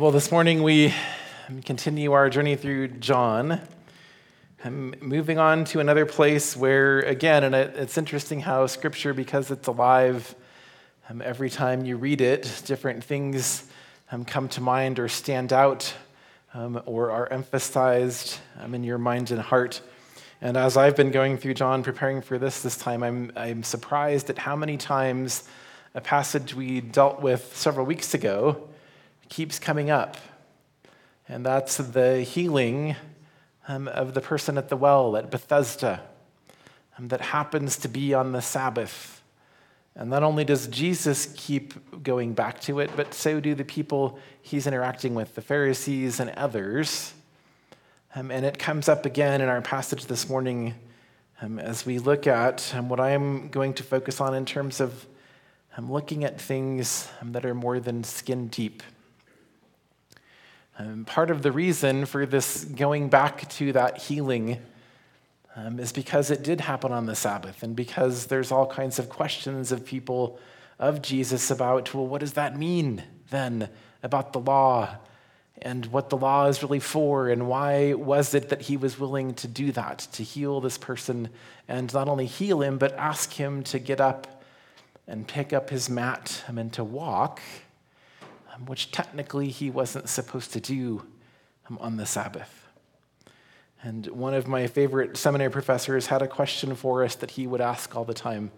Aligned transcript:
Well, 0.00 0.12
this 0.12 0.32
morning 0.32 0.62
we 0.62 0.94
continue 1.66 2.12
our 2.12 2.30
journey 2.30 2.56
through 2.56 2.88
John. 2.88 3.60
I'm 4.64 4.94
moving 5.02 5.36
on 5.36 5.66
to 5.66 5.80
another 5.80 6.06
place 6.06 6.56
where, 6.56 7.00
again, 7.00 7.44
and 7.44 7.54
it's 7.54 7.98
interesting 7.98 8.40
how 8.40 8.66
Scripture, 8.66 9.12
because 9.12 9.50
it's 9.50 9.66
alive, 9.66 10.34
um, 11.10 11.20
every 11.20 11.50
time 11.50 11.84
you 11.84 11.98
read 11.98 12.22
it, 12.22 12.62
different 12.64 13.04
things 13.04 13.70
um, 14.10 14.24
come 14.24 14.48
to 14.48 14.62
mind 14.62 14.98
or 14.98 15.06
stand 15.06 15.52
out 15.52 15.92
um, 16.54 16.80
or 16.86 17.10
are 17.10 17.30
emphasized 17.30 18.38
um, 18.58 18.74
in 18.74 18.82
your 18.82 18.96
mind 18.96 19.30
and 19.30 19.42
heart. 19.42 19.82
And 20.40 20.56
as 20.56 20.78
I've 20.78 20.96
been 20.96 21.10
going 21.10 21.36
through 21.36 21.52
John, 21.52 21.82
preparing 21.82 22.22
for 22.22 22.38
this 22.38 22.62
this 22.62 22.78
time, 22.78 23.02
I'm, 23.02 23.32
I'm 23.36 23.62
surprised 23.62 24.30
at 24.30 24.38
how 24.38 24.56
many 24.56 24.78
times 24.78 25.44
a 25.94 26.00
passage 26.00 26.54
we 26.54 26.80
dealt 26.80 27.20
with 27.20 27.54
several 27.54 27.84
weeks 27.84 28.14
ago 28.14 28.69
keeps 29.30 29.58
coming 29.58 29.88
up. 29.88 30.18
And 31.26 31.46
that's 31.46 31.78
the 31.78 32.20
healing 32.20 32.96
um, 33.66 33.88
of 33.88 34.12
the 34.12 34.20
person 34.20 34.58
at 34.58 34.68
the 34.68 34.76
well 34.76 35.16
at 35.16 35.30
Bethesda 35.30 36.02
um, 36.98 37.08
that 37.08 37.20
happens 37.20 37.78
to 37.78 37.88
be 37.88 38.12
on 38.12 38.32
the 38.32 38.42
Sabbath. 38.42 39.22
And 39.94 40.10
not 40.10 40.22
only 40.22 40.44
does 40.44 40.66
Jesus 40.66 41.32
keep 41.36 42.02
going 42.02 42.34
back 42.34 42.60
to 42.62 42.80
it, 42.80 42.90
but 42.96 43.14
so 43.14 43.40
do 43.40 43.54
the 43.54 43.64
people 43.64 44.18
he's 44.42 44.66
interacting 44.66 45.14
with, 45.14 45.34
the 45.34 45.42
Pharisees 45.42 46.20
and 46.20 46.30
others. 46.30 47.12
Um, 48.14 48.30
and 48.30 48.44
it 48.44 48.58
comes 48.58 48.88
up 48.88 49.06
again 49.06 49.40
in 49.40 49.48
our 49.48 49.62
passage 49.62 50.06
this 50.06 50.28
morning 50.28 50.74
um, 51.40 51.60
as 51.60 51.86
we 51.86 51.98
look 51.98 52.26
at 52.26 52.74
um, 52.74 52.88
what 52.88 52.98
I'm 52.98 53.48
going 53.48 53.74
to 53.74 53.82
focus 53.84 54.20
on 54.20 54.34
in 54.34 54.44
terms 54.44 54.80
of 54.80 55.06
um, 55.76 55.90
looking 55.92 56.24
at 56.24 56.40
things 56.40 57.08
that 57.22 57.44
are 57.44 57.54
more 57.54 57.78
than 57.78 58.02
skin 58.02 58.48
deep. 58.48 58.82
Um, 60.80 61.04
part 61.04 61.30
of 61.30 61.42
the 61.42 61.52
reason 61.52 62.06
for 62.06 62.24
this 62.24 62.64
going 62.64 63.10
back 63.10 63.46
to 63.50 63.74
that 63.74 63.98
healing 63.98 64.56
um, 65.54 65.78
is 65.78 65.92
because 65.92 66.30
it 66.30 66.42
did 66.42 66.62
happen 66.62 66.90
on 66.90 67.04
the 67.04 67.14
Sabbath, 67.14 67.62
and 67.62 67.76
because 67.76 68.28
there's 68.28 68.50
all 68.50 68.66
kinds 68.66 68.98
of 68.98 69.10
questions 69.10 69.72
of 69.72 69.84
people 69.84 70.38
of 70.78 71.02
Jesus 71.02 71.50
about, 71.50 71.92
well, 71.92 72.06
what 72.06 72.20
does 72.20 72.32
that 72.32 72.56
mean 72.56 73.02
then 73.28 73.68
about 74.02 74.32
the 74.32 74.40
law 74.40 74.96
and 75.60 75.84
what 75.86 76.08
the 76.08 76.16
law 76.16 76.46
is 76.46 76.62
really 76.62 76.80
for, 76.80 77.28
and 77.28 77.46
why 77.46 77.92
was 77.92 78.32
it 78.32 78.48
that 78.48 78.62
he 78.62 78.78
was 78.78 78.98
willing 78.98 79.34
to 79.34 79.46
do 79.46 79.72
that, 79.72 79.98
to 80.12 80.22
heal 80.22 80.62
this 80.62 80.78
person, 80.78 81.28
and 81.68 81.92
not 81.92 82.08
only 82.08 82.24
heal 82.24 82.62
him, 82.62 82.78
but 82.78 82.94
ask 82.94 83.34
him 83.34 83.62
to 83.64 83.78
get 83.78 84.00
up 84.00 84.42
and 85.06 85.28
pick 85.28 85.52
up 85.52 85.68
his 85.68 85.90
mat 85.90 86.42
and 86.46 86.72
to 86.72 86.82
walk 86.82 87.42
um, 88.60 88.66
which 88.66 88.90
technically 88.90 89.48
he 89.48 89.70
wasn't 89.70 90.08
supposed 90.08 90.52
to 90.52 90.60
do 90.60 91.06
um, 91.68 91.78
on 91.80 91.96
the 91.96 92.06
Sabbath. 92.06 92.68
And 93.82 94.06
one 94.08 94.34
of 94.34 94.46
my 94.46 94.66
favorite 94.66 95.16
seminary 95.16 95.50
professors 95.50 96.06
had 96.06 96.20
a 96.22 96.28
question 96.28 96.74
for 96.74 97.02
us 97.02 97.14
that 97.16 97.30
he 97.30 97.46
would 97.46 97.60
ask 97.60 97.96
all 97.96 98.04
the 98.04 98.14
time, 98.14 98.50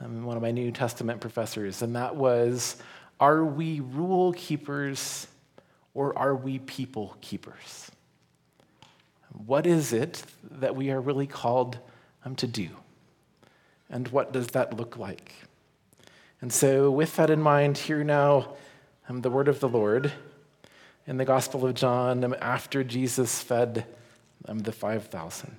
um, 0.00 0.24
one 0.24 0.36
of 0.36 0.42
my 0.42 0.50
New 0.50 0.72
Testament 0.72 1.20
professors, 1.20 1.82
and 1.82 1.94
that 1.94 2.16
was 2.16 2.76
Are 3.20 3.44
we 3.44 3.80
rule 3.80 4.32
keepers 4.32 5.26
or 5.94 6.18
are 6.18 6.34
we 6.34 6.58
people 6.60 7.16
keepers? 7.20 7.90
What 9.46 9.66
is 9.66 9.92
it 9.92 10.22
that 10.50 10.74
we 10.74 10.90
are 10.90 11.00
really 11.00 11.26
called 11.26 11.78
um, 12.24 12.34
to 12.36 12.46
do? 12.46 12.68
And 13.90 14.08
what 14.08 14.32
does 14.32 14.48
that 14.48 14.76
look 14.76 14.96
like? 14.96 15.34
And 16.40 16.52
so, 16.52 16.90
with 16.90 17.16
that 17.16 17.30
in 17.30 17.40
mind, 17.40 17.78
here 17.78 18.02
now 18.02 18.54
um, 19.08 19.22
the 19.22 19.30
word 19.30 19.48
of 19.48 19.60
the 19.60 19.68
Lord 19.68 20.12
in 21.06 21.16
the 21.16 21.24
Gospel 21.24 21.66
of 21.66 21.74
John 21.74 22.22
um, 22.24 22.34
after 22.40 22.84
Jesus 22.84 23.42
fed 23.42 23.86
um, 24.48 24.60
the 24.60 24.72
5,000. 24.72 25.56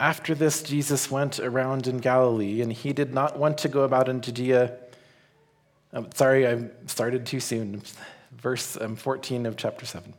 After 0.00 0.34
this, 0.34 0.62
Jesus 0.62 1.10
went 1.10 1.38
around 1.38 1.86
in 1.86 1.98
Galilee, 1.98 2.60
and 2.60 2.72
he 2.72 2.92
did 2.92 3.14
not 3.14 3.38
want 3.38 3.58
to 3.58 3.68
go 3.68 3.82
about 3.82 4.08
in 4.08 4.20
Judea. 4.20 4.76
Um, 5.92 6.08
sorry, 6.14 6.46
I 6.46 6.68
started 6.86 7.24
too 7.24 7.40
soon. 7.40 7.82
Verse 8.32 8.76
um, 8.80 8.96
14 8.96 9.46
of 9.46 9.56
chapter 9.56 9.86
7. 9.86 10.12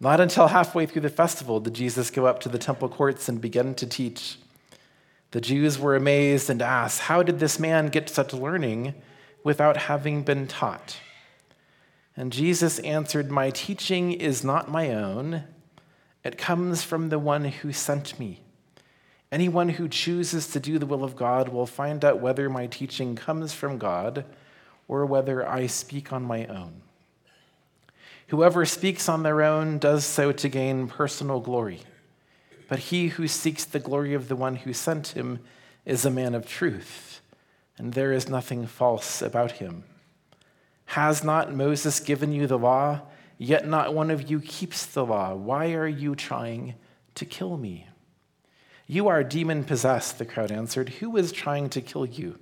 Not 0.00 0.20
until 0.20 0.48
halfway 0.48 0.86
through 0.86 1.02
the 1.02 1.10
festival 1.10 1.60
did 1.60 1.74
Jesus 1.74 2.10
go 2.10 2.26
up 2.26 2.40
to 2.40 2.48
the 2.48 2.58
temple 2.58 2.88
courts 2.88 3.28
and 3.28 3.40
begin 3.40 3.74
to 3.76 3.86
teach. 3.86 4.38
The 5.32 5.40
Jews 5.40 5.78
were 5.78 5.94
amazed 5.94 6.48
and 6.48 6.62
asked, 6.62 7.00
How 7.02 7.22
did 7.22 7.38
this 7.38 7.58
man 7.60 7.88
get 7.88 8.08
such 8.08 8.32
learning? 8.32 8.94
Without 9.48 9.78
having 9.78 10.22
been 10.22 10.46
taught. 10.46 10.98
And 12.14 12.30
Jesus 12.30 12.78
answered, 12.80 13.30
My 13.30 13.48
teaching 13.48 14.12
is 14.12 14.44
not 14.44 14.70
my 14.70 14.90
own, 14.92 15.44
it 16.22 16.36
comes 16.36 16.82
from 16.82 17.08
the 17.08 17.18
one 17.18 17.46
who 17.46 17.72
sent 17.72 18.20
me. 18.20 18.42
Anyone 19.32 19.70
who 19.70 19.88
chooses 19.88 20.48
to 20.48 20.60
do 20.60 20.78
the 20.78 20.84
will 20.84 21.02
of 21.02 21.16
God 21.16 21.48
will 21.48 21.64
find 21.64 22.04
out 22.04 22.20
whether 22.20 22.50
my 22.50 22.66
teaching 22.66 23.16
comes 23.16 23.54
from 23.54 23.78
God 23.78 24.26
or 24.86 25.06
whether 25.06 25.48
I 25.48 25.66
speak 25.66 26.12
on 26.12 26.24
my 26.24 26.44
own. 26.44 26.82
Whoever 28.26 28.66
speaks 28.66 29.08
on 29.08 29.22
their 29.22 29.40
own 29.40 29.78
does 29.78 30.04
so 30.04 30.30
to 30.30 30.48
gain 30.50 30.88
personal 30.88 31.40
glory, 31.40 31.80
but 32.68 32.80
he 32.80 33.08
who 33.08 33.26
seeks 33.26 33.64
the 33.64 33.80
glory 33.80 34.12
of 34.12 34.28
the 34.28 34.36
one 34.36 34.56
who 34.56 34.74
sent 34.74 35.16
him 35.16 35.38
is 35.86 36.04
a 36.04 36.10
man 36.10 36.34
of 36.34 36.46
truth 36.46 37.22
and 37.78 37.92
there 37.92 38.12
is 38.12 38.28
nothing 38.28 38.66
false 38.66 39.22
about 39.22 39.52
him. 39.52 39.84
Has 40.86 41.22
not 41.22 41.54
Moses 41.54 42.00
given 42.00 42.32
you 42.32 42.46
the 42.46 42.58
law? 42.58 43.02
Yet 43.38 43.68
not 43.68 43.94
one 43.94 44.10
of 44.10 44.28
you 44.30 44.40
keeps 44.40 44.84
the 44.84 45.06
law. 45.06 45.34
Why 45.34 45.72
are 45.72 45.86
you 45.86 46.16
trying 46.16 46.74
to 47.14 47.24
kill 47.24 47.56
me? 47.56 47.86
You 48.86 49.06
are 49.08 49.22
demon 49.22 49.64
possessed, 49.64 50.18
the 50.18 50.24
crowd 50.24 50.50
answered. 50.50 50.88
Who 50.88 51.16
is 51.16 51.30
trying 51.30 51.68
to 51.70 51.80
kill 51.80 52.06
you? 52.06 52.38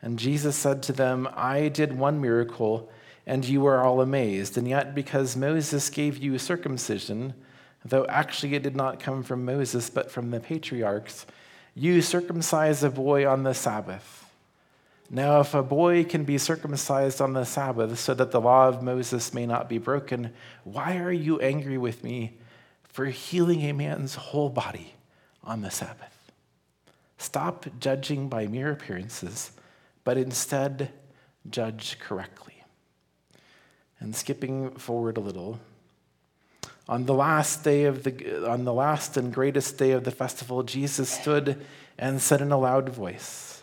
And 0.00 0.18
Jesus 0.18 0.54
said 0.54 0.82
to 0.84 0.92
them, 0.92 1.28
I 1.34 1.68
did 1.68 1.98
one 1.98 2.20
miracle, 2.20 2.90
and 3.26 3.44
you 3.44 3.62
were 3.62 3.82
all 3.82 4.00
amazed. 4.00 4.58
And 4.58 4.68
yet, 4.68 4.94
because 4.94 5.36
Moses 5.36 5.88
gave 5.88 6.18
you 6.18 6.38
circumcision, 6.38 7.34
though 7.84 8.04
actually 8.06 8.54
it 8.54 8.62
did 8.62 8.76
not 8.76 9.00
come 9.00 9.22
from 9.22 9.44
Moses, 9.44 9.90
but 9.90 10.10
from 10.10 10.30
the 10.30 10.40
patriarchs, 10.40 11.26
you 11.74 12.02
circumcise 12.02 12.84
a 12.84 12.90
boy 12.90 13.26
on 13.26 13.44
the 13.44 13.54
Sabbath. 13.54 14.21
Now, 15.14 15.40
if 15.40 15.52
a 15.52 15.62
boy 15.62 16.04
can 16.04 16.24
be 16.24 16.38
circumcised 16.38 17.20
on 17.20 17.34
the 17.34 17.44
Sabbath 17.44 17.98
so 17.98 18.14
that 18.14 18.30
the 18.30 18.40
law 18.40 18.66
of 18.66 18.82
Moses 18.82 19.34
may 19.34 19.44
not 19.44 19.68
be 19.68 19.76
broken, 19.76 20.32
why 20.64 20.96
are 20.96 21.12
you 21.12 21.38
angry 21.40 21.76
with 21.76 22.02
me 22.02 22.38
for 22.82 23.04
healing 23.04 23.60
a 23.60 23.74
man's 23.74 24.14
whole 24.14 24.48
body 24.48 24.94
on 25.44 25.60
the 25.60 25.70
Sabbath? 25.70 26.32
Stop 27.18 27.66
judging 27.78 28.30
by 28.30 28.46
mere 28.46 28.72
appearances, 28.72 29.52
but 30.02 30.16
instead 30.16 30.90
judge 31.50 31.98
correctly. 32.00 32.64
And 34.00 34.16
skipping 34.16 34.70
forward 34.70 35.18
a 35.18 35.20
little, 35.20 35.60
on 36.88 37.04
the 37.04 37.14
last 37.14 37.62
day 37.62 37.84
of 37.84 38.02
the 38.02 38.50
on 38.50 38.64
the 38.64 38.72
last 38.72 39.16
and 39.16 39.32
greatest 39.32 39.78
day 39.78 39.92
of 39.92 40.04
the 40.04 40.10
festival, 40.10 40.62
Jesus 40.62 41.10
stood 41.10 41.64
and 41.98 42.20
said 42.20 42.40
in 42.40 42.50
a 42.50 42.58
loud 42.58 42.88
voice, 42.88 43.61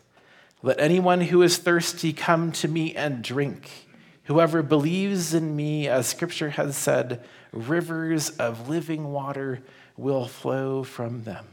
let 0.62 0.80
anyone 0.80 1.22
who 1.22 1.42
is 1.42 1.58
thirsty 1.58 2.12
come 2.12 2.52
to 2.54 2.68
me 2.68 2.96
and 2.96 3.24
drink. 3.24 3.88
Whoever 4.24 4.62
believes 4.62 5.34
in 5.34 5.56
me, 5.56 5.88
as 5.88 6.08
scripture 6.08 6.52
has 6.52 6.76
said, 6.76 7.24
rivers 7.52 8.30
of 8.32 8.70
living 8.70 9.12
water 9.12 9.62
will 9.98 10.28
flow 10.28 10.84
from 10.84 11.24
them. 11.24 11.48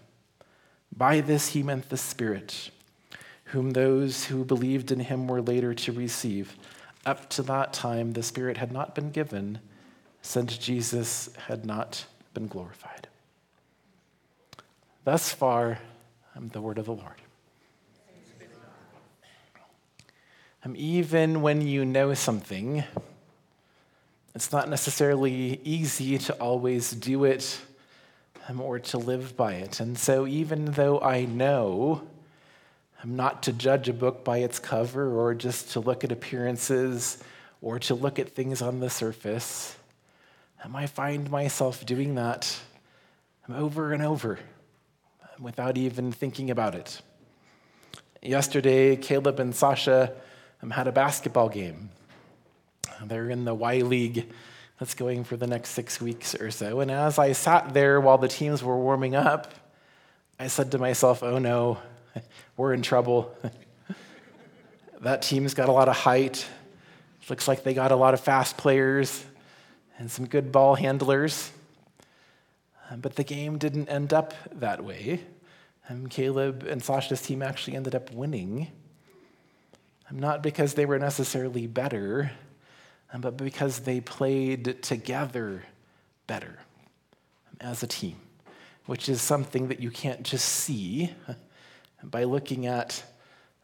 By 0.94 1.20
this 1.20 1.48
he 1.48 1.62
meant 1.62 1.88
the 1.88 1.96
Spirit, 1.96 2.70
whom 3.44 3.70
those 3.70 4.24
who 4.24 4.44
believed 4.44 4.90
in 4.90 5.00
him 5.00 5.28
were 5.28 5.42
later 5.42 5.72
to 5.74 5.92
receive. 5.92 6.56
Up 7.04 7.30
to 7.30 7.42
that 7.42 7.72
time, 7.72 8.12
the 8.12 8.22
Spirit 8.22 8.56
had 8.56 8.72
not 8.72 8.94
been 8.94 9.10
given, 9.10 9.60
since 10.22 10.58
Jesus 10.58 11.30
had 11.46 11.64
not 11.64 12.06
been 12.34 12.48
glorified. 12.48 13.08
Thus 15.04 15.32
far, 15.32 15.78
I'm 16.34 16.48
the 16.48 16.60
word 16.60 16.78
of 16.78 16.86
the 16.86 16.94
Lord. 16.94 17.22
Um, 20.66 20.74
even 20.76 21.42
when 21.42 21.64
you 21.64 21.84
know 21.84 22.12
something, 22.14 22.82
it's 24.34 24.50
not 24.50 24.68
necessarily 24.68 25.60
easy 25.62 26.18
to 26.18 26.32
always 26.40 26.90
do 26.90 27.22
it 27.22 27.60
um, 28.48 28.60
or 28.60 28.80
to 28.80 28.98
live 28.98 29.36
by 29.36 29.52
it. 29.52 29.78
And 29.78 29.96
so, 29.96 30.26
even 30.26 30.72
though 30.72 30.98
I 30.98 31.24
know 31.24 32.02
I'm 33.00 33.14
not 33.14 33.44
to 33.44 33.52
judge 33.52 33.88
a 33.88 33.92
book 33.92 34.24
by 34.24 34.38
its 34.38 34.58
cover 34.58 35.16
or 35.16 35.36
just 35.36 35.70
to 35.74 35.80
look 35.80 36.02
at 36.02 36.10
appearances 36.10 37.22
or 37.62 37.78
to 37.78 37.94
look 37.94 38.18
at 38.18 38.30
things 38.30 38.60
on 38.60 38.80
the 38.80 38.90
surface, 38.90 39.76
um, 40.64 40.74
I 40.74 40.88
find 40.88 41.30
myself 41.30 41.86
doing 41.86 42.16
that 42.16 42.58
um, 43.46 43.54
over 43.54 43.92
and 43.92 44.02
over 44.02 44.40
um, 45.22 45.44
without 45.44 45.78
even 45.78 46.10
thinking 46.10 46.50
about 46.50 46.74
it. 46.74 47.00
Yesterday, 48.20 48.96
Caleb 48.96 49.38
and 49.38 49.54
Sasha 49.54 50.12
um, 50.62 50.70
had 50.70 50.86
a 50.86 50.92
basketball 50.92 51.48
game. 51.48 51.90
They're 53.04 53.30
in 53.30 53.44
the 53.44 53.54
Y 53.54 53.78
League 53.78 54.30
that's 54.78 54.94
going 54.94 55.24
for 55.24 55.36
the 55.36 55.46
next 55.46 55.70
six 55.70 56.00
weeks 56.00 56.34
or 56.34 56.50
so. 56.50 56.80
And 56.80 56.90
as 56.90 57.18
I 57.18 57.32
sat 57.32 57.72
there 57.72 58.00
while 58.00 58.18
the 58.18 58.28
teams 58.28 58.62
were 58.62 58.76
warming 58.76 59.14
up, 59.14 59.52
I 60.38 60.48
said 60.48 60.72
to 60.72 60.78
myself, 60.78 61.22
oh 61.22 61.38
no, 61.38 61.78
we're 62.56 62.74
in 62.74 62.82
trouble. 62.82 63.34
that 65.00 65.22
team's 65.22 65.54
got 65.54 65.68
a 65.68 65.72
lot 65.72 65.88
of 65.88 65.96
height. 65.96 66.46
Looks 67.28 67.48
like 67.48 67.64
they 67.64 67.74
got 67.74 67.90
a 67.90 67.96
lot 67.96 68.14
of 68.14 68.20
fast 68.20 68.56
players 68.56 69.24
and 69.98 70.10
some 70.10 70.26
good 70.26 70.52
ball 70.52 70.74
handlers. 70.74 71.50
But 72.94 73.16
the 73.16 73.24
game 73.24 73.58
didn't 73.58 73.88
end 73.88 74.12
up 74.12 74.34
that 74.60 74.84
way. 74.84 75.20
And 75.88 76.10
Caleb 76.10 76.64
and 76.68 76.82
Sasha's 76.82 77.22
team 77.22 77.42
actually 77.42 77.76
ended 77.76 77.94
up 77.94 78.12
winning. 78.12 78.68
Not 80.12 80.42
because 80.42 80.74
they 80.74 80.86
were 80.86 80.98
necessarily 80.98 81.66
better, 81.66 82.30
um, 83.12 83.20
but 83.20 83.36
because 83.36 83.80
they 83.80 84.00
played 84.00 84.82
together 84.82 85.64
better 86.26 86.58
um, 87.50 87.56
as 87.60 87.82
a 87.82 87.86
team, 87.86 88.16
which 88.86 89.08
is 89.08 89.20
something 89.20 89.68
that 89.68 89.80
you 89.80 89.90
can't 89.90 90.22
just 90.22 90.48
see 90.48 91.12
uh, 91.28 91.34
by 92.04 92.24
looking 92.24 92.66
at 92.66 93.02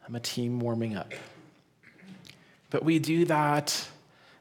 um, 0.07 0.15
a 0.15 0.19
team 0.19 0.59
warming 0.59 0.97
up. 0.97 1.13
But 2.69 2.83
we 2.83 2.99
do 2.99 3.25
that 3.25 3.87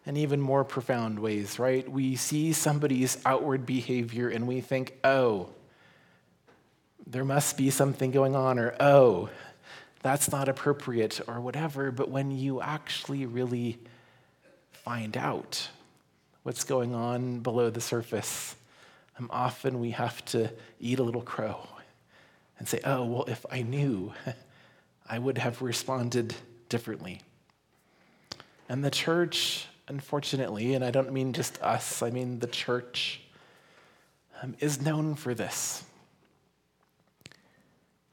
in 0.04 0.16
even 0.16 0.40
more 0.40 0.64
profound 0.64 1.18
ways, 1.18 1.58
right? 1.58 1.88
We 1.88 2.16
see 2.16 2.52
somebody's 2.52 3.18
outward 3.24 3.64
behavior 3.64 4.28
and 4.28 4.48
we 4.48 4.60
think, 4.60 4.98
oh, 5.04 5.50
there 7.06 7.24
must 7.24 7.56
be 7.56 7.70
something 7.70 8.10
going 8.10 8.34
on, 8.34 8.58
or 8.58 8.74
oh, 8.80 9.28
that's 10.02 10.30
not 10.30 10.48
appropriate, 10.48 11.20
or 11.26 11.40
whatever. 11.40 11.90
But 11.90 12.10
when 12.10 12.30
you 12.30 12.60
actually 12.60 13.24
really 13.26 13.78
find 14.72 15.16
out 15.16 15.68
what's 16.42 16.64
going 16.64 16.94
on 16.94 17.40
below 17.40 17.70
the 17.70 17.80
surface, 17.80 18.56
um, 19.18 19.30
often 19.32 19.80
we 19.80 19.90
have 19.90 20.24
to 20.26 20.50
eat 20.80 20.98
a 20.98 21.02
little 21.02 21.22
crow 21.22 21.66
and 22.58 22.68
say, 22.68 22.80
oh, 22.84 23.04
well, 23.04 23.24
if 23.28 23.46
I 23.50 23.62
knew, 23.62 24.12
I 25.08 25.18
would 25.18 25.38
have 25.38 25.62
responded 25.62 26.34
differently. 26.68 27.20
And 28.68 28.84
the 28.84 28.90
church, 28.90 29.66
unfortunately, 29.88 30.74
and 30.74 30.84
I 30.84 30.90
don't 30.90 31.12
mean 31.12 31.32
just 31.32 31.60
us, 31.62 32.02
I 32.02 32.10
mean 32.10 32.38
the 32.38 32.46
church, 32.46 33.20
um, 34.42 34.56
is 34.60 34.80
known 34.80 35.14
for 35.14 35.34
this. 35.34 35.84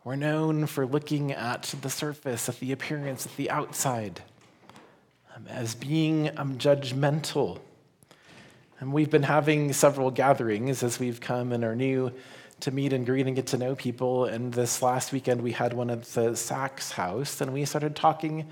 We're 0.10 0.16
known 0.16 0.66
for 0.66 0.88
looking 0.88 1.34
at 1.34 1.76
the 1.84 1.90
surface, 1.92 2.50
at 2.50 2.60
the 2.60 2.72
appearance, 2.72 3.28
at 3.28 3.36
the 3.38 3.52
outside, 3.52 4.24
um, 5.36 5.46
as 5.48 5.76
being 5.76 6.36
um, 6.36 6.58
judgmental. 6.58 7.60
And 8.80 8.92
we've 8.92 9.12
been 9.12 9.22
having 9.22 9.72
several 9.72 10.10
gatherings 10.10 10.82
as 10.82 11.00
we've 11.00 11.22
come 11.22 11.52
and 11.52 11.64
are 11.64 11.76
new 11.76 12.12
to 12.62 12.72
meet 12.72 12.92
and 12.92 13.06
greet 13.06 13.28
and 13.28 13.36
get 13.36 13.46
to 13.46 13.60
know 13.60 13.76
people. 13.76 14.26
And 14.26 14.52
this 14.52 14.82
last 14.82 15.12
weekend, 15.12 15.44
we 15.44 15.52
had 15.52 15.74
one 15.74 15.92
at 15.92 16.02
the 16.02 16.36
Sachs 16.36 16.92
house, 16.92 17.40
and 17.40 17.54
we 17.54 17.64
started 17.66 17.96
talking 17.96 18.48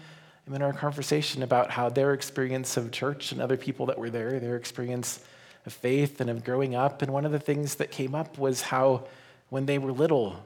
in 0.45 0.62
our 0.62 0.74
conversation 0.74 1.42
about 1.42 1.71
how 1.71 1.89
their 1.89 2.13
experience 2.13 2.77
of 2.77 2.92
church 2.92 3.31
and 3.31 3.42
other 3.42 3.57
people 3.57 3.88
that 3.88 3.98
were 3.98 4.12
there, 4.12 4.39
their 4.39 4.57
experience 4.57 5.21
of 5.65 5.74
faith 5.74 6.21
and 6.21 6.30
of 6.30 6.44
growing 6.44 6.75
up. 6.75 7.01
And 7.01 7.12
one 7.12 7.25
of 7.25 7.31
the 7.31 7.39
things 7.39 7.74
that 7.77 7.89
came 7.89 8.13
up 8.13 8.38
was 8.38 8.62
how 8.62 9.07
when 9.50 9.65
they 9.65 9.80
were 9.80 9.92
little, 9.92 10.44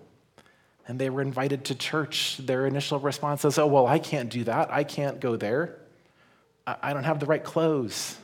and 0.92 1.00
they 1.00 1.10
were 1.10 1.22
invited 1.22 1.64
to 1.64 1.74
church, 1.74 2.36
their 2.38 2.68
initial 2.68 3.00
response 3.00 3.46
is, 3.46 3.58
Oh, 3.58 3.66
well, 3.66 3.88
I 3.88 3.98
can't 3.98 4.30
do 4.30 4.44
that. 4.44 4.74
I 4.74 4.84
can't 4.84 5.22
go 5.22 5.38
there. 5.38 5.78
I 6.68 6.92
don't 6.92 7.06
have 7.06 7.22
the 7.22 7.26
right 7.28 7.42
clothes. 7.42 8.18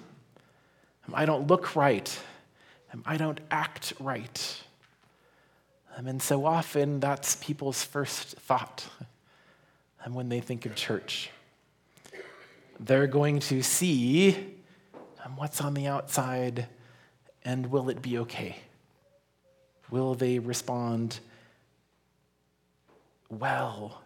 I 1.13 1.25
don't 1.25 1.47
look 1.47 1.77
right. 1.77 2.19
I 3.05 3.15
don't 3.15 3.39
act 3.51 3.93
right. 4.01 4.61
Um, 5.95 6.07
and 6.07 6.21
so 6.21 6.45
often 6.45 6.99
that's 6.99 7.37
people's 7.37 7.85
first 7.85 8.35
thought 8.35 8.85
um, 10.05 10.13
when 10.13 10.27
they 10.27 10.41
think 10.41 10.65
of 10.65 10.75
church. 10.75 11.29
They're 12.81 13.07
going 13.07 13.39
to 13.39 13.61
see 13.61 14.35
um, 15.23 15.37
what's 15.37 15.61
on 15.61 15.73
the 15.73 15.87
outside 15.87 16.67
and 17.45 17.67
will 17.67 17.87
it 17.87 18.01
be 18.01 18.17
okay? 18.17 18.57
Will 19.89 20.15
they 20.15 20.39
respond 20.39 21.21
well 23.29 24.01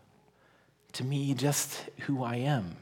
to 0.93 1.03
me 1.03 1.33
just 1.33 1.89
who 2.01 2.23
I 2.23 2.35
am. 2.37 2.75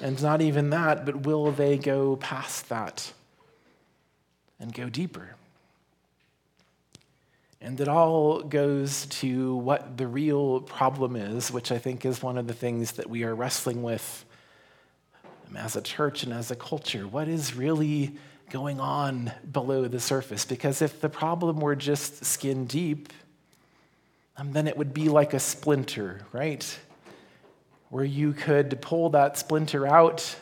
And 0.00 0.20
not 0.22 0.40
even 0.40 0.70
that, 0.70 1.06
but 1.06 1.24
will 1.26 1.50
they 1.50 1.78
go 1.78 2.16
past 2.16 2.68
that 2.68 3.12
and 4.60 4.72
go 4.72 4.88
deeper? 4.88 5.34
And 7.60 7.80
it 7.80 7.88
all 7.88 8.42
goes 8.42 9.06
to 9.06 9.56
what 9.56 9.96
the 9.96 10.06
real 10.06 10.60
problem 10.60 11.16
is, 11.16 11.50
which 11.50 11.72
I 11.72 11.78
think 11.78 12.04
is 12.04 12.22
one 12.22 12.38
of 12.38 12.46
the 12.46 12.54
things 12.54 12.92
that 12.92 13.10
we 13.10 13.24
are 13.24 13.34
wrestling 13.34 13.82
with 13.82 14.24
um, 15.48 15.56
as 15.56 15.74
a 15.74 15.82
church 15.82 16.22
and 16.22 16.32
as 16.32 16.52
a 16.52 16.56
culture. 16.56 17.08
What 17.08 17.26
is 17.26 17.54
really 17.54 18.16
going 18.50 18.78
on 18.78 19.32
below 19.50 19.88
the 19.88 19.98
surface? 19.98 20.44
Because 20.44 20.82
if 20.82 21.00
the 21.00 21.08
problem 21.08 21.58
were 21.58 21.74
just 21.74 22.24
skin 22.24 22.66
deep, 22.66 23.12
um, 24.38 24.52
then 24.52 24.68
it 24.68 24.76
would 24.76 24.94
be 24.94 25.08
like 25.08 25.34
a 25.34 25.40
splinter, 25.40 26.20
right? 26.32 26.78
Where 27.90 28.04
you 28.04 28.32
could 28.32 28.80
pull 28.80 29.10
that 29.10 29.36
splinter 29.36 29.86
out 29.86 30.36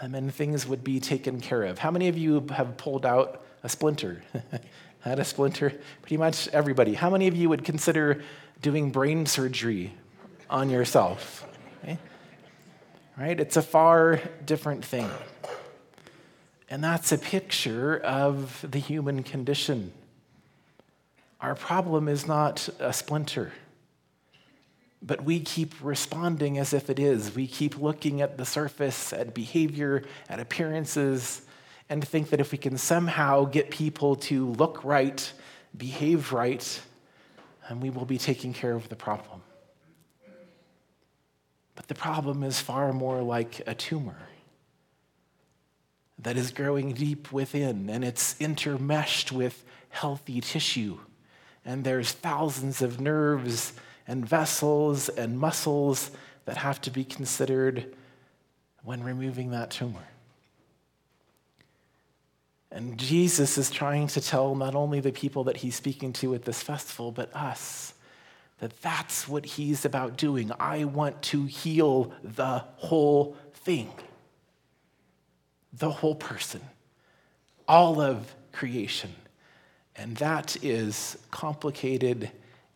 um, 0.00 0.14
and 0.14 0.32
things 0.32 0.66
would 0.66 0.84
be 0.84 1.00
taken 1.00 1.40
care 1.40 1.64
of. 1.64 1.78
How 1.78 1.90
many 1.90 2.08
of 2.08 2.16
you 2.16 2.46
have 2.50 2.76
pulled 2.76 3.04
out 3.04 3.44
a 3.64 3.68
splinter? 3.68 4.22
Had 5.00 5.18
a 5.18 5.24
splinter? 5.24 5.72
Pretty 6.02 6.18
much 6.18 6.48
everybody. 6.48 6.94
How 6.94 7.10
many 7.10 7.26
of 7.26 7.36
you 7.36 7.48
would 7.48 7.64
consider 7.64 8.22
doing 8.62 8.90
brain 8.90 9.26
surgery 9.26 9.92
on 10.48 10.70
yourself? 10.70 11.46
Okay? 11.82 11.98
Right? 13.18 13.40
It's 13.40 13.56
a 13.56 13.62
far 13.62 14.20
different 14.44 14.84
thing. 14.84 15.10
And 16.68 16.84
that's 16.84 17.10
a 17.10 17.18
picture 17.18 17.98
of 17.98 18.64
the 18.70 18.78
human 18.78 19.24
condition. 19.24 19.92
Our 21.40 21.54
problem 21.54 22.06
is 22.08 22.26
not 22.26 22.68
a 22.78 22.92
splinter, 22.92 23.52
but 25.02 25.24
we 25.24 25.40
keep 25.40 25.74
responding 25.82 26.58
as 26.58 26.74
if 26.74 26.90
it 26.90 26.98
is. 26.98 27.34
We 27.34 27.46
keep 27.46 27.78
looking 27.78 28.20
at 28.20 28.36
the 28.36 28.44
surface, 28.44 29.14
at 29.14 29.32
behavior, 29.32 30.04
at 30.28 30.38
appearances, 30.38 31.40
and 31.88 32.06
think 32.06 32.28
that 32.30 32.40
if 32.40 32.52
we 32.52 32.58
can 32.58 32.76
somehow 32.76 33.46
get 33.46 33.70
people 33.70 34.16
to 34.16 34.48
look 34.48 34.84
right, 34.84 35.32
behave 35.74 36.32
right, 36.32 36.82
and 37.68 37.82
we 37.82 37.88
will 37.88 38.04
be 38.04 38.18
taking 38.18 38.52
care 38.52 38.74
of 38.74 38.90
the 38.90 38.96
problem. 38.96 39.40
But 41.74 41.88
the 41.88 41.94
problem 41.94 42.42
is 42.42 42.60
far 42.60 42.92
more 42.92 43.22
like 43.22 43.62
a 43.66 43.74
tumor 43.74 44.28
that 46.18 46.36
is 46.36 46.50
growing 46.50 46.92
deep 46.92 47.32
within, 47.32 47.88
and 47.88 48.04
it's 48.04 48.34
intermeshed 48.34 49.32
with 49.32 49.64
healthy 49.88 50.42
tissue 50.42 50.98
and 51.64 51.84
there's 51.84 52.12
thousands 52.12 52.82
of 52.82 53.00
nerves 53.00 53.72
and 54.06 54.26
vessels 54.26 55.08
and 55.08 55.38
muscles 55.38 56.10
that 56.44 56.56
have 56.56 56.80
to 56.82 56.90
be 56.90 57.04
considered 57.04 57.94
when 58.82 59.02
removing 59.02 59.50
that 59.50 59.70
tumor. 59.70 60.08
And 62.72 62.98
Jesus 62.98 63.58
is 63.58 63.70
trying 63.70 64.06
to 64.08 64.20
tell 64.20 64.54
not 64.54 64.74
only 64.74 65.00
the 65.00 65.12
people 65.12 65.44
that 65.44 65.58
he's 65.58 65.74
speaking 65.74 66.12
to 66.14 66.34
at 66.34 66.44
this 66.44 66.62
festival, 66.62 67.10
but 67.10 67.34
us 67.34 67.94
that 68.60 68.80
that's 68.82 69.26
what 69.26 69.44
he's 69.44 69.84
about 69.84 70.16
doing. 70.16 70.52
I 70.60 70.84
want 70.84 71.20
to 71.22 71.46
heal 71.46 72.12
the 72.22 72.58
whole 72.76 73.36
thing, 73.54 73.90
the 75.72 75.90
whole 75.90 76.14
person, 76.14 76.60
all 77.66 78.00
of 78.00 78.34
creation. 78.52 79.14
And 80.00 80.16
that 80.16 80.56
is 80.64 81.18
complicated 81.30 82.30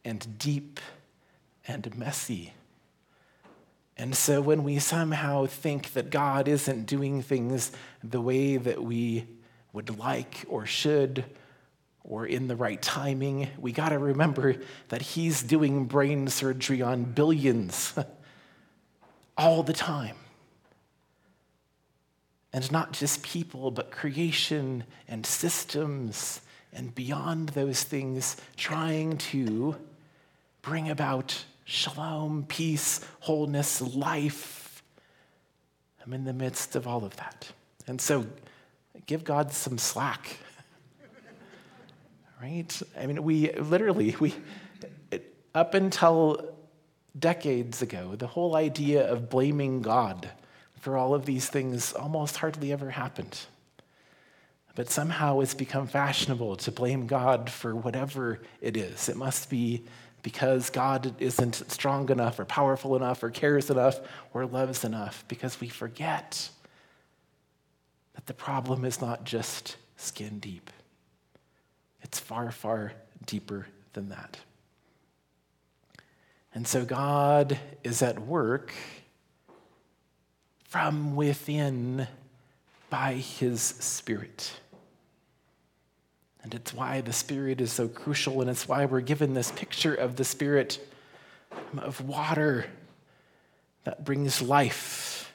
and 0.05 0.39
deep 0.39 0.79
and 1.67 1.97
messy. 1.97 2.53
And 3.97 4.15
so 4.15 4.43
when 4.43 4.63
we 4.63 4.79
somehow 4.79 5.47
think 5.47 5.95
that 5.95 6.11
God 6.11 6.49
isn't 6.49 6.85
doing 6.85 7.23
things 7.23 7.73
the 8.03 8.21
way 8.21 8.59
that 8.59 8.85
we 8.85 9.25
would 9.73 9.99
like 9.99 10.45
or 10.51 10.67
should, 10.67 11.25
or 12.03 12.27
in 12.27 12.47
the 12.47 12.57
right 12.57 12.83
timing, 12.83 13.49
we 13.57 13.73
got 13.73 13.89
to 13.89 13.99
remember 13.99 14.57
that 14.91 15.01
He's 15.01 15.43
doing 15.43 15.87
brain 15.87 16.29
surgery 16.29 16.83
on 16.83 17.05
billions 17.05 17.95
all 19.39 19.63
the 19.63 19.73
time. 19.73 20.17
And 22.53 22.71
not 22.71 22.93
just 22.93 23.23
people, 23.23 23.71
but 23.71 23.91
creation 23.91 24.85
and 25.09 25.25
systems 25.25 26.43
and 26.75 26.95
beyond 26.95 27.51
those 27.51 27.83
things, 27.83 28.37
trying 28.57 29.17
to 29.19 29.77
bring 30.63 30.91
about 30.91 31.45
shalom, 31.65 32.45
peace, 32.49 33.01
wholeness, 33.21 33.81
life 33.81 34.65
I'm 36.05 36.13
in 36.13 36.25
the 36.25 36.35
midst 36.35 36.77
of 36.77 36.87
all 36.87 37.05
of 37.05 37.17
that. 37.17 37.51
And 37.87 38.01
so 38.01 38.27
give 39.07 39.25
God 39.25 39.53
some 39.53 39.79
slack. 39.79 40.37
right? 42.43 42.83
I 42.99 43.07
mean, 43.07 43.23
we 43.23 43.53
literally, 43.53 44.15
we, 44.21 44.35
up 45.55 45.73
until 45.73 46.55
decades 47.19 47.81
ago, 47.81 48.17
the 48.17 48.27
whole 48.27 48.55
idea 48.55 49.11
of 49.11 49.31
blaming 49.31 49.81
God 49.81 50.29
for 50.79 50.99
all 50.99 51.15
of 51.15 51.25
these 51.25 51.49
things 51.49 51.95
almost 51.95 52.37
hardly 52.37 52.71
ever 52.71 52.91
happened. 52.91 53.39
But 54.75 54.91
somehow 54.91 55.41
it's 55.41 55.55
become 55.55 55.87
fashionable 55.87 56.57
to 56.57 56.73
blame 56.73 57.07
God 57.07 57.49
for 57.49 57.77
whatever 57.77 58.41
it 58.61 58.77
is. 58.77 59.09
It 59.09 59.17
must 59.17 59.49
be 59.49 59.85
because 60.23 60.71
God 60.71 61.15
isn't 61.21 61.71
strong 61.71 62.09
enough 62.11 62.41
or 62.41 62.45
powerful 62.45 62.97
enough 62.97 63.23
or 63.23 63.31
cares 63.31 63.71
enough 63.71 64.01
or 64.33 64.47
loves 64.47 64.83
enough, 64.83 65.25
because 65.29 65.61
we 65.61 65.69
forget 65.69 66.49
that 68.15 68.27
the 68.27 68.35
problem 68.35 68.85
is 68.85 69.01
not 69.01 69.25
just 69.25 69.77
skin 69.97 70.39
deep, 70.39 70.71
it's 72.03 72.19
far, 72.19 72.51
far 72.51 72.93
deeper 73.27 73.67
than 73.93 74.09
that. 74.09 74.39
And 76.55 76.67
so 76.67 76.85
God 76.85 77.59
is 77.83 78.01
at 78.01 78.19
work 78.19 78.73
from 80.65 81.17
within 81.17 82.09
by 82.89 83.15
his 83.15 83.61
Spirit. 83.61 84.53
And 86.45 86.55
it's 86.55 86.75
why 86.75 87.01
the 87.01 87.13
Spirit 87.13 87.63
is 87.63 87.73
so 87.73 87.89
crucial, 87.89 88.43
and 88.43 88.51
it's 88.51 88.69
why 88.69 88.85
we're 88.85 89.01
given 89.01 89.33
this 89.33 89.51
picture 89.51 89.95
of 89.95 90.17
the 90.17 90.25
Spirit 90.25 90.79
um, 91.51 91.79
of 91.79 92.07
water 92.07 92.67
that 93.85 94.05
brings 94.05 94.43
life, 94.43 95.33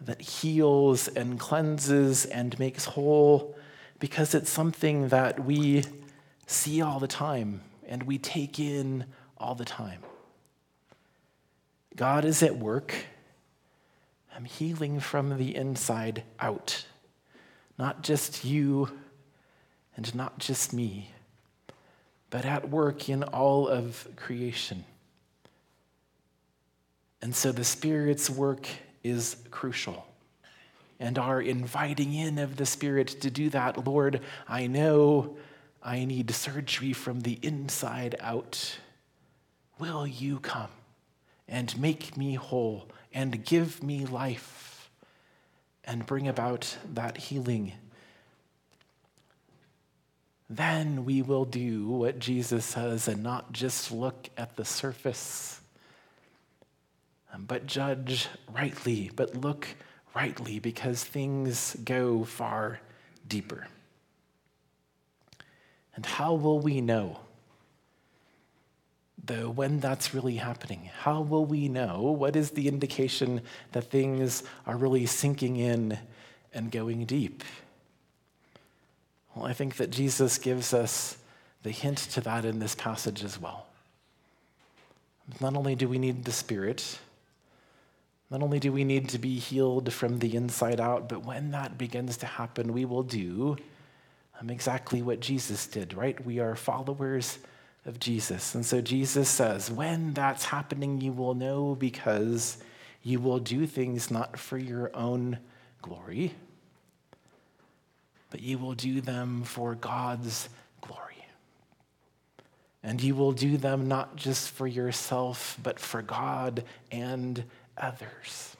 that 0.00 0.22
heals 0.22 1.08
and 1.08 1.38
cleanses 1.38 2.24
and 2.24 2.58
makes 2.58 2.86
whole, 2.86 3.54
because 3.98 4.34
it's 4.34 4.48
something 4.48 5.08
that 5.08 5.44
we 5.44 5.84
see 6.46 6.80
all 6.80 6.98
the 6.98 7.06
time 7.06 7.60
and 7.86 8.04
we 8.04 8.16
take 8.16 8.58
in 8.58 9.04
all 9.36 9.54
the 9.54 9.64
time. 9.66 10.00
God 11.96 12.24
is 12.24 12.42
at 12.42 12.56
work. 12.56 12.94
I'm 14.34 14.46
healing 14.46 15.00
from 15.00 15.36
the 15.36 15.54
inside 15.54 16.22
out. 16.40 16.86
Not 17.78 18.02
just 18.02 18.42
you 18.42 18.88
and 19.96 20.14
not 20.14 20.38
just 20.38 20.72
me, 20.72 21.10
but 22.30 22.44
at 22.44 22.68
work 22.68 23.08
in 23.08 23.22
all 23.22 23.68
of 23.68 24.08
creation. 24.16 24.84
And 27.22 27.34
so 27.34 27.52
the 27.52 27.64
Spirit's 27.64 28.28
work 28.28 28.66
is 29.02 29.36
crucial. 29.50 30.06
And 31.00 31.18
our 31.18 31.40
inviting 31.40 32.12
in 32.14 32.38
of 32.38 32.56
the 32.56 32.66
Spirit 32.66 33.08
to 33.20 33.30
do 33.30 33.50
that, 33.50 33.86
Lord, 33.86 34.20
I 34.48 34.66
know 34.66 35.36
I 35.82 36.04
need 36.04 36.30
surgery 36.30 36.92
from 36.92 37.20
the 37.20 37.38
inside 37.42 38.16
out. 38.20 38.78
Will 39.78 40.06
you 40.06 40.38
come? 40.38 40.70
and 41.48 41.78
make 41.78 42.16
me 42.16 42.34
whole 42.34 42.88
and 43.12 43.44
give 43.44 43.82
me 43.82 44.06
life 44.06 44.90
and 45.84 46.06
bring 46.06 46.26
about 46.26 46.76
that 46.94 47.16
healing. 47.16 47.72
Then 50.54 51.04
we 51.04 51.22
will 51.22 51.44
do 51.44 51.88
what 51.88 52.18
Jesus 52.18 52.64
says 52.64 53.08
and 53.08 53.22
not 53.22 53.52
just 53.52 53.90
look 53.90 54.28
at 54.36 54.56
the 54.56 54.64
surface, 54.64 55.60
um, 57.32 57.44
but 57.46 57.66
judge 57.66 58.28
rightly, 58.54 59.10
but 59.16 59.34
look 59.34 59.66
rightly 60.14 60.58
because 60.60 61.02
things 61.02 61.76
go 61.84 62.24
far 62.24 62.80
deeper. 63.26 63.66
And 65.96 66.06
how 66.06 66.34
will 66.34 66.60
we 66.60 66.80
know? 66.80 67.18
though, 69.26 69.48
when 69.48 69.80
that's 69.80 70.14
really 70.14 70.36
happening? 70.36 70.90
How 70.98 71.20
will 71.20 71.46
we 71.46 71.68
know? 71.68 72.02
What 72.02 72.36
is 72.36 72.50
the 72.50 72.68
indication 72.68 73.40
that 73.72 73.90
things 73.90 74.42
are 74.66 74.76
really 74.76 75.06
sinking 75.06 75.56
in 75.56 75.98
and 76.52 76.70
going 76.70 77.04
deep? 77.06 77.42
Well, 79.34 79.46
I 79.46 79.52
think 79.52 79.76
that 79.76 79.90
Jesus 79.90 80.38
gives 80.38 80.72
us 80.72 81.16
the 81.62 81.70
hint 81.70 81.98
to 81.98 82.20
that 82.20 82.44
in 82.44 82.58
this 82.58 82.74
passage 82.74 83.24
as 83.24 83.40
well. 83.40 83.66
Not 85.40 85.56
only 85.56 85.74
do 85.74 85.88
we 85.88 85.98
need 85.98 86.24
the 86.24 86.32
Spirit, 86.32 86.98
not 88.30 88.42
only 88.42 88.60
do 88.60 88.72
we 88.72 88.84
need 88.84 89.08
to 89.10 89.18
be 89.18 89.38
healed 89.38 89.92
from 89.92 90.18
the 90.18 90.36
inside 90.36 90.80
out, 90.80 91.08
but 91.08 91.24
when 91.24 91.50
that 91.52 91.78
begins 91.78 92.16
to 92.18 92.26
happen, 92.26 92.72
we 92.72 92.84
will 92.84 93.02
do 93.02 93.56
um, 94.40 94.50
exactly 94.50 95.02
what 95.02 95.20
Jesus 95.20 95.66
did, 95.66 95.94
right? 95.94 96.24
We 96.24 96.40
are 96.40 96.54
followers 96.54 97.38
of 97.86 98.00
Jesus. 98.00 98.54
And 98.54 98.64
so 98.64 98.80
Jesus 98.80 99.28
says, 99.28 99.70
when 99.70 100.14
that's 100.14 100.46
happening, 100.46 101.00
you 101.00 101.12
will 101.12 101.34
know 101.34 101.74
because 101.74 102.58
you 103.02 103.20
will 103.20 103.38
do 103.38 103.66
things 103.66 104.10
not 104.10 104.38
for 104.38 104.58
your 104.58 104.90
own 104.94 105.38
glory, 105.82 106.34
but 108.34 108.42
you 108.42 108.58
will 108.58 108.74
do 108.74 109.00
them 109.00 109.44
for 109.44 109.76
God's 109.76 110.48
glory. 110.80 111.24
And 112.82 113.00
you 113.00 113.14
will 113.14 113.30
do 113.30 113.56
them 113.56 113.86
not 113.86 114.16
just 114.16 114.50
for 114.50 114.66
yourself, 114.66 115.56
but 115.62 115.78
for 115.78 116.02
God 116.02 116.64
and 116.90 117.44
others. 117.78 118.56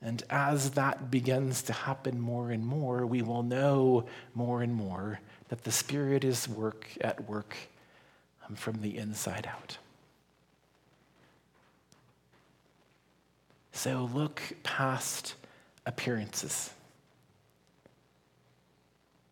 And 0.00 0.22
as 0.30 0.70
that 0.70 1.10
begins 1.10 1.62
to 1.62 1.72
happen 1.72 2.20
more 2.20 2.52
and 2.52 2.64
more, 2.64 3.04
we 3.04 3.20
will 3.20 3.42
know 3.42 4.06
more 4.32 4.62
and 4.62 4.72
more 4.72 5.18
that 5.48 5.64
the 5.64 5.72
Spirit 5.72 6.22
is 6.22 6.48
work 6.48 6.86
at 7.00 7.28
work 7.28 7.56
um, 8.48 8.54
from 8.54 8.80
the 8.80 8.96
inside 8.96 9.50
out. 9.52 9.76
So 13.72 14.08
look 14.14 14.40
past 14.62 15.34
appearances. 15.84 16.70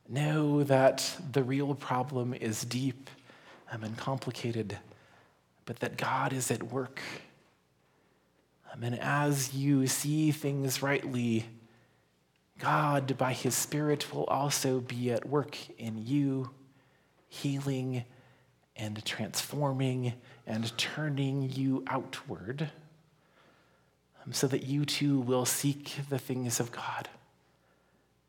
Know 0.08 0.62
that 0.64 1.16
the 1.32 1.42
real 1.42 1.74
problem 1.74 2.34
is 2.34 2.62
deep 2.62 3.08
um, 3.72 3.84
and 3.84 3.96
complicated, 3.96 4.78
but 5.64 5.80
that 5.80 5.96
God 5.96 6.32
is 6.32 6.50
at 6.50 6.62
work. 6.62 7.00
Um, 8.72 8.82
and 8.82 8.98
as 8.98 9.54
you 9.54 9.86
see 9.86 10.30
things 10.30 10.82
rightly, 10.82 11.46
God, 12.58 13.16
by 13.16 13.32
his 13.32 13.54
Spirit, 13.54 14.12
will 14.12 14.24
also 14.24 14.80
be 14.80 15.10
at 15.10 15.26
work 15.26 15.56
in 15.78 16.06
you, 16.06 16.50
healing 17.28 18.04
and 18.76 19.02
transforming 19.04 20.12
and 20.46 20.76
turning 20.76 21.50
you 21.50 21.82
outward 21.86 22.70
um, 24.24 24.32
so 24.32 24.46
that 24.48 24.64
you 24.64 24.84
too 24.84 25.18
will 25.18 25.46
seek 25.46 25.96
the 26.10 26.18
things 26.18 26.60
of 26.60 26.70
God 26.70 27.08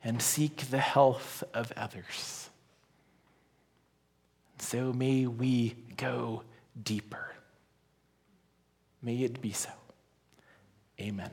and 0.06 0.22
seek 0.22 0.70
the 0.70 0.78
health 0.78 1.44
of 1.56 1.74
others. 1.76 2.50
So 4.60 4.94
may 4.94 5.26
we 5.26 5.76
go 5.98 6.44
deeper. 6.82 7.34
May 9.02 9.24
it 9.24 9.42
be 9.42 9.52
so. 9.52 9.72
Amen. 11.02 11.32